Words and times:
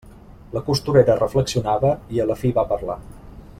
La 0.55 0.63
costurera 0.69 1.17
reflexionava, 1.19 1.93
i 2.17 2.25
a 2.25 2.29
la 2.31 2.41
fi 2.43 2.53
va 2.59 2.67
parlar. 2.75 2.97